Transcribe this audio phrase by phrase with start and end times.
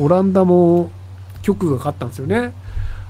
[0.00, 0.90] オランダも
[1.42, 2.52] 局が勝ったんですよね。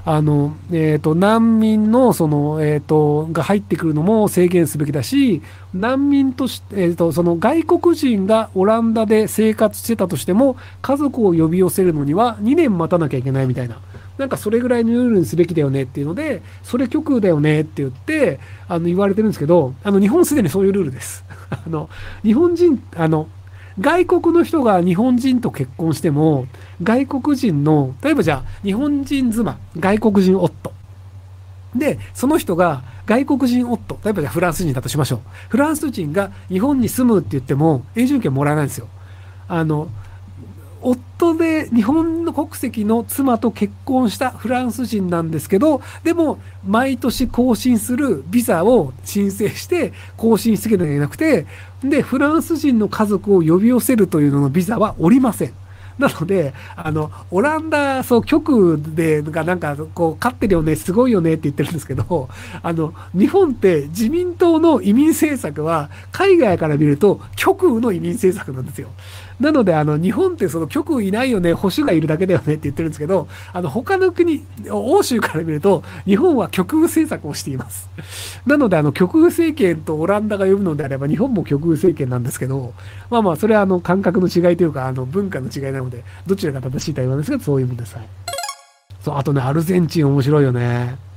[0.05, 5.43] あの、えっ、ー、と、難民の、その、えっ、ー、と、が入ってくるのも制限すべきだし、
[5.75, 13.81] 難民として、えっ、ー、と、その外国人がオランダで生活してたとしても、家族を呼び寄せるのには2年待たなきゃいけないみたいな。
[14.17, 21.25] なんかそれぐらいのルールにすべきだよねっていうので、それ極右だよねって言って、あの、言われてるんですけど、あの、日本すでにそういうルールです。
[21.51, 21.89] あの、
[22.25, 23.29] 日本人、あの、
[23.81, 26.47] 外国の人が日本人と結婚しても、
[26.83, 30.73] 外国人の、例えばじゃあ、日本人妻、外国人夫。
[31.75, 35.21] で、その人が外国人夫、例えばじゃあフランス人だとしましょう。
[35.49, 38.89] フランス人が日本に住むって言っても、永住権もらえないんですよ。
[39.49, 39.89] あの、
[40.83, 51.47] 夫で日本の国籍の妻と結婚したフランス人なんですけど、でも毎年更新するビザを申請して更新し続けなきゃいけなくて、
[51.83, 55.53] で、フランス人の家族を呼び寄せるというののビザはおりません。
[55.99, 62.29] なので、あの、オランダ、そう、局で、がなんか、こう、勝ってるよね、すごいよねって言ってるんですけど、
[62.63, 68.91] あの、日本って自民党の移民政策は、海外から見ると、極右の移民政策なんですよ。
[69.41, 77.89] なので、あの、日本ってその極右いないよね、保守がいるだけだよねって言ってるんですけど、あの、他の国、欧州から見ると、日本は極右政策をしています。
[78.47, 82.75] なので、あの、極右政権とオランダが呼ぶのであれば、日本も極右政権なんですけど、
[83.11, 87.95] まあまあ、それはあの、感覚の違いというか、あの、文化の違いなので、どちらが正しいとは言わないですが、そういう意味です。
[87.95, 88.09] はい。
[89.01, 91.08] そう、あとね、アルゼンチン面白いよね。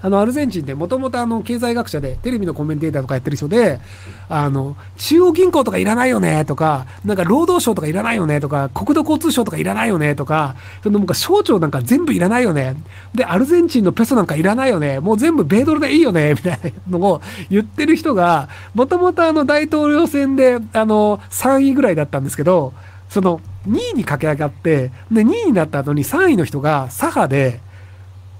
[0.00, 3.80] あの、アルゼンチンってもともとあの、経済学者で、テレビのコメンテーターとかやってる人で、
[4.28, 12.76] あの、中央銀行とかいらないよねとか、なんか労働省とかいらないよねとか、国土交通省とかいらないよねとか、そのなんか省庁なんか全部いらないよね。
[13.14, 15.00] で、アルゼンチンのペソなんかいらないよね。
[15.00, 22.72] もう全部米ドルでいいよね、みたいなのを言ってる人が、もともとあの、大統領選で、あの、3位ぐらいだったんですけど、
[23.08, 27.60] その、2位に駆け上がって、で、2位になった後に3位の人が左派で、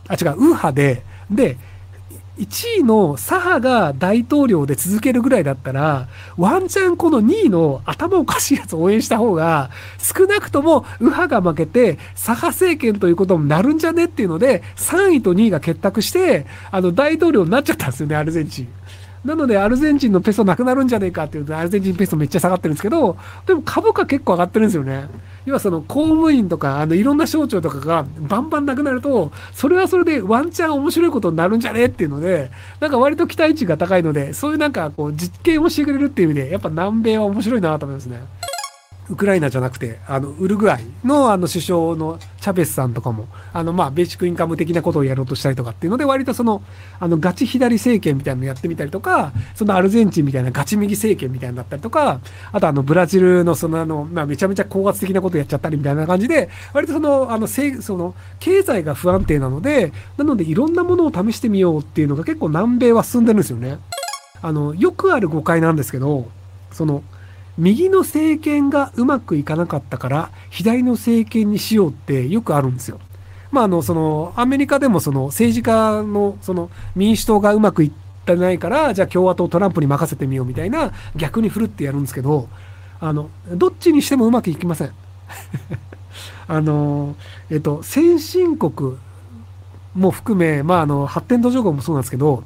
[0.09, 1.57] あ、違う、右派で、で、
[2.39, 18.69] 1位の左派が大統領で続けるぐらいだったら、ワンチャンこの2位の頭おかしいやつを応援した方が、少なくとも右派が負けて、左派政権ということになるんじゃねっていうので、3位と2位が結託して、あの、大統領になっちゃったんですよね、アルゼンチン。
[19.25, 25.09] なので、アルゼンチンのペソなくなるんじゃねえかっていうと、アルゼンチンペソめっちゃ下がってるんですけど、でも株価結構上がってるんですよね。
[25.45, 38.38] 要はその公務員とか、あの、いろんな省庁とかがバンバンなくなると、それはそれでワンチャン面白いことになるんじゃねえっていうので、なんか割と期待値が高いので、そういうなんかこう実験をしてくれるっていう意味で、やっぱ南米は面白いなと思いますね。
[39.10, 46.62] ウクライナじゃなくて、あの、ウルグアイのあの首相のチャベスさんとかも、あの、まあ、ベーシックインカム的なことをやろうとしたりとかっていうので、割とその、
[47.00, 52.20] あの、ガチ左政権みたいなのやってみたりとか、そのアルゼンチンみたいなガチ右政権みたいになったりとか、
[52.52, 63.78] あとあの、ブラジルのそのあの、まあ、めちゃめちゃ高圧的なことやっちゃったりみたいな感じで、割とその、あの、せその、経済が不安定なので、なのでいろんなものを試してみようっていうのが結構南米は進んでるんですよね。
[64.42, 66.28] あの、よくある誤解なんですけど、
[66.72, 67.02] その、
[67.58, 73.00] 右の政権がうまくいかなかったから、左の政権にしようってよくあるんですよ。
[73.50, 77.92] まあ、あの、その、アメリカでもその政治家の、その、民主党がうまくいっ
[78.24, 82.48] てないから、じゃあ共和党トランプに任せてみようみたいな、逆に振るってやるんですけど、
[83.00, 84.92] あの、どっちにしてもうまくいきません。
[86.46, 87.16] あの、
[87.50, 88.96] えっと、先進国
[89.94, 92.44] も含め、まあ、あの、発展途上国もそうなんですけど、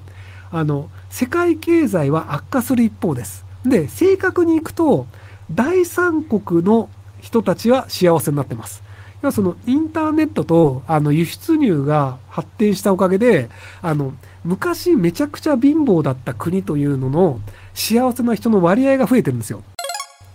[0.50, 3.44] あの、世界経済は悪化する一方です。
[3.64, 5.06] で、正確にいくと、
[5.50, 6.88] 第三国の
[7.20, 8.82] 人たちは幸せになってます。
[9.22, 13.48] 要はそのインターネットとあの輸出入が発展したおかげで、
[13.80, 14.14] あの、
[14.44, 17.40] 昔めちゃくちゃ貧乏だった国というのの
[17.74, 19.62] 幸せな人の割合が増えてるんですよ。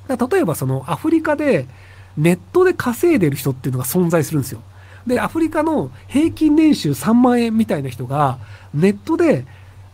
[0.07, 1.67] 例えばそのアフリカで
[2.15, 4.61] ネットで稼いでる人っていうのが存在するんですよ。
[5.05, 8.39] で、アフリカの平均年収3万円みたいな人が
[8.73, 9.45] ネットで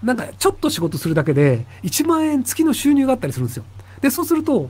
[0.04, 3.64] なんかちょっと仕事するだけで1万円月の収入があったりするんですよ。
[4.02, 4.70] で、そうすると、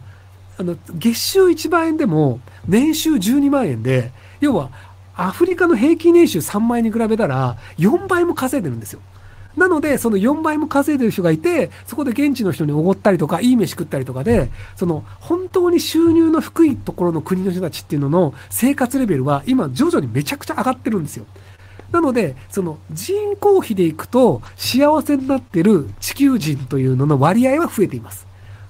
[0.59, 4.69] あの、月収1万円でも年収12万円で、要は
[5.15, 8.99] アフリカの平均年収3万円に比べたら4倍も稼いでるんですよ。
[9.57, 21.25] なので、その4倍も稼いでる人がいて、そこで現地の人におごったりとか、いい飯食ったりとかで、その、本当に収入の低いところの国の人たちっていうのの生活レベルは、今徐々にめちゃくちゃ上がってるんですよ。
[21.93, 28.25] なので、その人口比でいくと幸せになってる地球人というのの割合は増えています。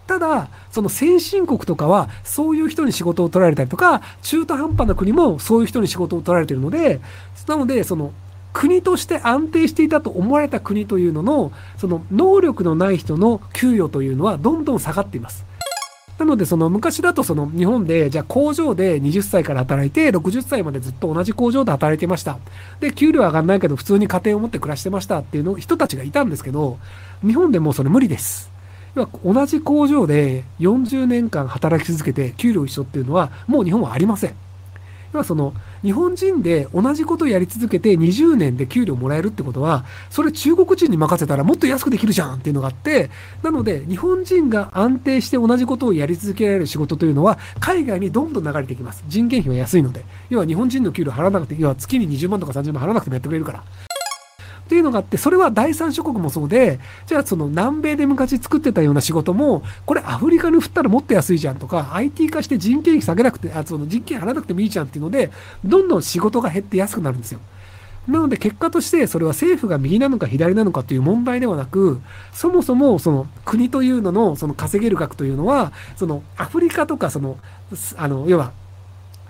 [0.06, 7.00] ただ、その先進国とかはそういう人に仕事を取られたりとか、中途半端な国もそういう人に仕事を取られているので、
[7.48, 8.12] なので、その
[8.52, 15.46] 国として安定していたと思われた国というのの、その能力のない人の給与というのはどんどん下がっています。
[16.20, 22.38] なので、その昔だとその日本で、じゃあ工場で20歳から働いて、60歳までずっと同じ工場で働いてました。
[22.80, 26.78] で、給料上がんないけど普通に家庭を持って暮らしてましたっていうの人たちがいたんですけど、
[27.26, 28.52] 日本でもうそれ無理です。
[28.96, 34.36] 要は同じ工場で40年間働き続けて給料一緒っていうのはもう日本はありません。
[35.14, 35.54] 要はその
[35.84, 43.10] 日本人で同じことやり続けて20年で給料もらえるってことは、それ中国人に任せたらもっと安くできるじゃんっていうのがあって、
[43.44, 49.04] なので日本人が安定して同じことをやり続けられる仕事というのは海外にどんどん流れていきます。
[49.08, 50.06] 人件費は安いので。
[50.30, 53.64] 要は日本人の給料払わなくて、要は月に20万とか30万払わなくてもやってくれるから。
[54.84, 65.32] のがあって、それは第三諸国もそうで、じゃあその南米で昔作ってたような仕事も、これアフリカに振ったらもっと安いじゃんとか、IT 化して人件費下げなくて、あその人件払わなくてもいいじゃんっていうので、
[65.64, 67.40] どんどん仕事が減って安くなるんですよ。
[68.08, 72.02] なので結果としてそれは政府が右なのか左なのかという問題ではなく、
[72.34, 77.38] そもそもその国というののその稼げる額というのは、そのアフリカとかその、
[77.96, 78.52] あの、要は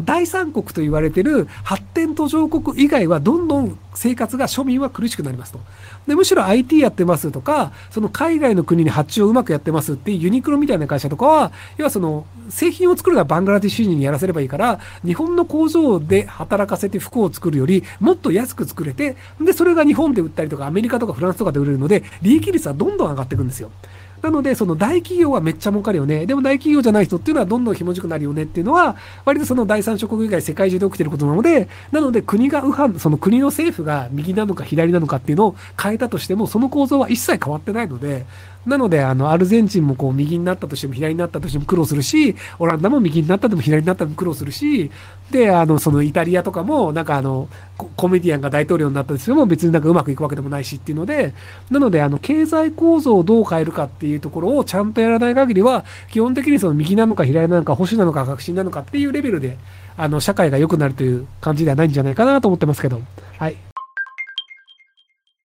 [0.01, 5.60] 第三国と言われてる発展途上国以外はどんどん生活が庶民は苦しくなりますと。
[6.07, 23.72] で、むしろ IT やってますとか、その海外の国に発注をうまくやってますっていうユニクロみたいな会社とかは、要はその製品を作るのはバングラデシュ人にやらせればいいから、日本の工場で働かせて服を作るよりもっと安く作れて、で、それが日本で売ったりとかアメリカとかフランスとかで売れるので、利益率はどんどん上がっていくんですよ。
[24.24, 26.25] なので、その大企業はめっちゃ儲かるよね。
[26.25, 38.25] でも大企業じゃない人っていうのはどんどんひもじくなるよねっていうのは、割とその第三諸国以外世界中で起きてることなので、なので国が右派、その国の政府が右なのか左なのかっていうのを変えたとしても、その構造は一切変わってないので、
[38.65, 44.89] なので、あの、アルゼンチンもこう、右になったとしても左になったとしても苦労するし、オランダも右になったでも左になったでも苦労するし、
[45.31, 51.33] で、あの、そのイタリアとかも、なんかあの、コメディアンが大統領になったとしても別になんかうまくいくわけでもないしっていうので、
[51.69, 59.57] なので、あの、経済構造をどう変えるかっていうところをちゃんとやらない限りは、基本的にその右なのか左なのか保守なのか革新なのかっていうレベルで、
[59.98, 63.01] あの、社会が良くなるという感じではないんじゃないかなと思ってますけど、
[63.38, 63.73] はい。